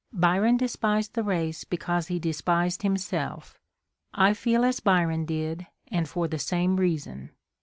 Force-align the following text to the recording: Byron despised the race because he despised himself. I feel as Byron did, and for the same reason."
Byron 0.13 0.57
despised 0.57 1.13
the 1.13 1.21
race 1.21 1.63
because 1.63 2.07
he 2.07 2.17
despised 2.17 2.81
himself. 2.81 3.59
I 4.15 4.33
feel 4.33 4.65
as 4.65 4.79
Byron 4.79 5.25
did, 5.25 5.67
and 5.91 6.09
for 6.09 6.27
the 6.27 6.39
same 6.39 6.77
reason." 6.77 7.29